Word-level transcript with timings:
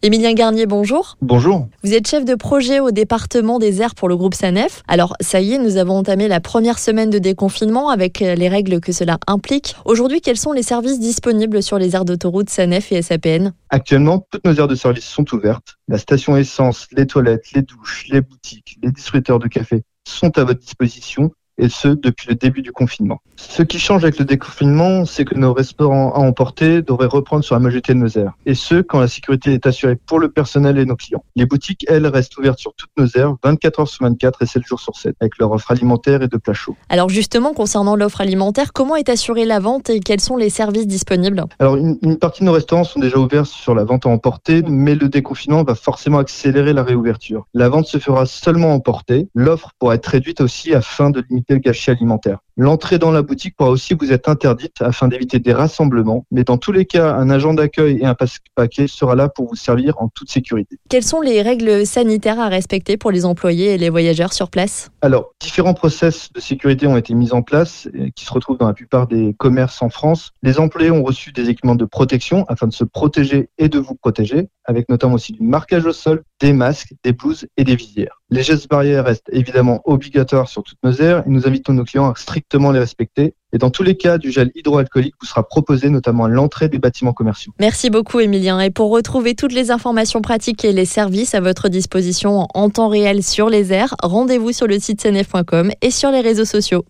Émilien 0.00 0.32
Garnier, 0.32 0.66
bonjour. 0.66 1.18
Bonjour. 1.22 1.66
Vous 1.82 1.92
êtes 1.92 2.06
chef 2.06 2.24
de 2.24 2.36
projet 2.36 2.78
au 2.78 2.92
département 2.92 3.58
des 3.58 3.82
airs 3.82 3.96
pour 3.96 4.08
le 4.08 4.16
groupe 4.16 4.34
SANEF. 4.34 4.84
Alors, 4.86 5.16
ça 5.18 5.40
y 5.40 5.54
est, 5.54 5.58
nous 5.58 5.76
avons 5.76 5.96
entamé 5.96 6.28
la 6.28 6.38
première 6.38 6.78
semaine 6.78 7.10
de 7.10 7.18
déconfinement 7.18 7.88
avec 7.90 8.20
les 8.20 8.48
règles 8.48 8.80
que 8.80 8.92
cela 8.92 9.18
implique. 9.26 9.74
Aujourd'hui, 9.84 10.20
quels 10.20 10.36
sont 10.36 10.52
les 10.52 10.62
services 10.62 11.00
disponibles 11.00 11.64
sur 11.64 11.80
les 11.80 11.96
aires 11.96 12.04
d'autoroute 12.04 12.48
SANEF 12.48 12.92
et 12.92 13.02
SAPN 13.02 13.52
Actuellement, 13.70 14.24
toutes 14.30 14.44
nos 14.44 14.54
aires 14.54 14.68
de 14.68 14.76
service 14.76 15.04
sont 15.04 15.34
ouvertes. 15.34 15.78
La 15.88 15.98
station 15.98 16.36
essence, 16.36 16.86
les 16.92 17.08
toilettes, 17.08 17.50
les 17.52 17.62
douches, 17.62 18.06
les 18.08 18.20
boutiques, 18.20 18.78
les 18.80 18.92
distributeurs 18.92 19.40
de 19.40 19.48
café 19.48 19.82
sont 20.06 20.38
à 20.38 20.44
votre 20.44 20.60
disposition 20.60 21.32
et 21.58 21.68
ce 21.68 21.88
depuis 21.88 22.28
le 22.28 22.34
début 22.34 22.62
du 22.62 22.72
confinement. 22.72 23.20
Ce 23.36 23.62
qui 23.62 23.78
change 23.78 24.02
avec 24.04 24.18
le 24.18 24.24
déconfinement, 24.24 25.04
c'est 25.04 25.24
que 25.24 25.34
nos 25.34 25.52
restaurants 25.52 26.12
à 26.12 26.18
emporter 26.18 26.82
devraient 26.82 27.06
reprendre 27.06 27.44
sur 27.44 27.54
la 27.54 27.60
majorité 27.60 27.94
de 27.94 27.98
nos 27.98 28.08
aires, 28.08 28.32
et 28.46 28.54
ce 28.54 28.80
quand 28.80 29.00
la 29.00 29.08
sécurité 29.08 29.54
est 29.54 29.66
assurée 29.66 29.96
pour 29.96 30.18
le 30.18 30.28
personnel 30.28 30.78
et 30.78 30.84
nos 30.84 30.96
clients. 30.96 31.24
Les 31.36 31.46
boutiques, 31.46 31.84
elles, 31.88 32.06
restent 32.06 32.36
ouvertes 32.36 32.58
sur 32.58 32.74
toutes 32.74 32.90
nos 32.96 33.06
aires, 33.20 33.34
24 33.44 33.80
heures 33.80 33.88
sur 33.88 34.04
24 34.04 34.42
et 34.42 34.46
7 34.46 34.62
jours 34.64 34.80
sur 34.80 34.96
7, 34.96 35.14
avec 35.20 35.38
leur 35.38 35.52
offre 35.52 35.70
alimentaire 35.70 36.22
et 36.22 36.28
de 36.28 36.36
plats 36.36 36.52
chauds. 36.52 36.76
Alors 36.88 37.08
justement, 37.08 37.52
concernant 37.52 37.96
l'offre 37.96 38.20
alimentaire, 38.20 38.72
comment 38.72 38.96
est 38.96 39.08
assurée 39.08 39.44
la 39.44 39.60
vente 39.60 39.90
et 39.90 40.00
quels 40.00 40.20
sont 40.20 40.36
les 40.36 40.50
services 40.50 40.86
disponibles? 40.86 41.44
Alors 41.58 41.76
une, 41.76 41.98
une 42.02 42.18
partie 42.18 42.40
de 42.40 42.46
nos 42.46 42.52
restaurants 42.52 42.84
sont 42.84 43.00
déjà 43.00 43.18
ouverts 43.18 43.46
sur 43.46 43.74
la 43.74 43.84
vente 43.84 44.06
à 44.06 44.08
emporter, 44.08 44.62
mais 44.62 44.94
le 44.94 45.08
déconfinement 45.08 45.62
va 45.62 45.74
forcément 45.74 46.18
accélérer 46.18 46.72
la 46.72 46.82
réouverture. 46.82 47.46
La 47.54 47.68
vente 47.68 47.86
se 47.86 47.98
fera 47.98 48.26
seulement 48.26 48.72
emporter, 48.74 49.28
l'offre 49.34 49.70
pourra 49.78 49.94
être 49.94 50.06
réduite 50.06 50.40
aussi 50.40 50.74
afin 50.74 51.10
de 51.10 51.24
limiter 51.28 51.47
le 51.48 51.58
gâchis 51.58 51.90
alimentaire. 51.90 52.40
L'entrée 52.60 52.98
dans 52.98 53.12
la 53.12 53.22
boutique 53.22 53.54
pourra 53.54 53.70
aussi 53.70 53.94
vous 53.94 54.10
être 54.10 54.28
interdite 54.28 54.82
afin 54.82 55.06
d'éviter 55.06 55.38
des 55.38 55.52
rassemblements, 55.52 56.26
mais 56.32 56.42
dans 56.42 56.58
tous 56.58 56.72
les 56.72 56.86
cas, 56.86 57.14
un 57.14 57.30
agent 57.30 57.54
d'accueil 57.54 57.98
et 58.00 58.04
un 58.04 58.14
passe-paquet 58.14 58.88
sera 58.88 59.14
là 59.14 59.28
pour 59.28 59.46
vous 59.48 59.54
servir 59.54 59.94
en 59.98 60.08
toute 60.08 60.28
sécurité. 60.28 60.76
Quelles 60.88 61.04
sont 61.04 61.20
les 61.20 61.40
règles 61.40 61.86
sanitaires 61.86 62.40
à 62.40 62.48
respecter 62.48 62.96
pour 62.96 63.12
les 63.12 63.24
employés 63.24 63.74
et 63.74 63.78
les 63.78 63.90
voyageurs 63.90 64.32
sur 64.32 64.50
place? 64.50 64.90
Alors, 65.02 65.34
différents 65.40 65.72
process 65.72 66.32
de 66.32 66.40
sécurité 66.40 66.88
ont 66.88 66.96
été 66.96 67.14
mis 67.14 67.32
en 67.32 67.42
place 67.42 67.88
qui 68.16 68.24
se 68.24 68.32
retrouvent 68.32 68.58
dans 68.58 68.66
la 68.66 68.74
plupart 68.74 69.06
des 69.06 69.36
commerces 69.38 69.80
en 69.80 69.88
France. 69.88 70.32
Les 70.42 70.58
employés 70.58 70.90
ont 70.90 71.04
reçu 71.04 71.30
des 71.30 71.50
équipements 71.50 71.76
de 71.76 71.84
protection 71.84 72.44
afin 72.48 72.66
de 72.66 72.72
se 72.72 72.82
protéger 72.82 73.50
et 73.58 73.68
de 73.68 73.78
vous 73.78 73.94
protéger, 73.94 74.48
avec 74.64 74.88
notamment 74.88 75.14
aussi 75.14 75.32
du 75.32 75.42
marquage 75.42 75.86
au 75.86 75.92
sol, 75.92 76.24
des 76.40 76.52
masques, 76.52 76.92
des 77.04 77.12
blouses 77.12 77.46
et 77.56 77.62
des 77.62 77.76
visières. 77.76 78.20
Les 78.30 78.42
gestes 78.42 78.68
barrières 78.68 79.04
restent 79.04 79.30
évidemment 79.32 79.80
obligatoires 79.84 80.48
sur 80.48 80.62
toutes 80.62 80.78
nos 80.82 80.92
aires 80.92 81.22
et 81.24 81.30
nous 81.30 81.46
invitons 81.46 81.72
nos 81.72 81.84
clients 81.84 82.06
à 82.06 82.10
les 82.52 82.78
respecter. 82.78 83.34
Et 83.52 83.58
dans 83.58 83.70
tous 83.70 83.82
les 83.82 83.96
cas, 83.96 84.18
du 84.18 84.30
gel 84.30 84.50
hydroalcoolique 84.54 85.14
vous 85.20 85.26
sera 85.26 85.42
proposé 85.42 85.88
notamment 85.88 86.24
à 86.24 86.28
l'entrée 86.28 86.68
des 86.68 86.78
bâtiments 86.78 87.12
commerciaux. 87.12 87.52
Merci 87.58 87.90
beaucoup 87.90 88.20
Emilien. 88.20 88.60
Et 88.60 88.70
pour 88.70 88.90
retrouver 88.90 89.34
toutes 89.34 89.52
les 89.52 89.70
informations 89.70 90.20
pratiques 90.20 90.64
et 90.64 90.72
les 90.72 90.84
services 90.84 91.34
à 91.34 91.40
votre 91.40 91.68
disposition 91.68 92.46
en 92.54 92.70
temps 92.70 92.88
réel 92.88 93.22
sur 93.22 93.48
les 93.48 93.72
airs, 93.72 93.94
rendez-vous 94.02 94.52
sur 94.52 94.66
le 94.66 94.78
site 94.78 95.00
cnf.com 95.00 95.70
et 95.80 95.90
sur 95.90 96.10
les 96.10 96.20
réseaux 96.20 96.44
sociaux. 96.44 96.84